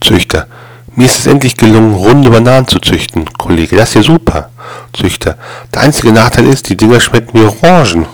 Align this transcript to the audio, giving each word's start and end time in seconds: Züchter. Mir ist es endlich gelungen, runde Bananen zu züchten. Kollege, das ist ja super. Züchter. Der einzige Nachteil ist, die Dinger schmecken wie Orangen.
Züchter. 0.00 0.46
Mir 0.96 1.06
ist 1.06 1.20
es 1.20 1.26
endlich 1.26 1.56
gelungen, 1.56 1.94
runde 1.94 2.30
Bananen 2.30 2.66
zu 2.66 2.78
züchten. 2.80 3.32
Kollege, 3.34 3.76
das 3.76 3.90
ist 3.90 3.94
ja 3.94 4.02
super. 4.02 4.50
Züchter. 4.92 5.36
Der 5.72 5.82
einzige 5.82 6.12
Nachteil 6.12 6.46
ist, 6.46 6.68
die 6.68 6.76
Dinger 6.76 7.00
schmecken 7.00 7.38
wie 7.38 7.44
Orangen. 7.44 8.06